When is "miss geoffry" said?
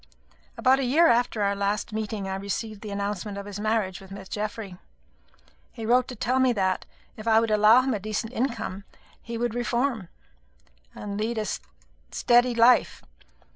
4.09-4.79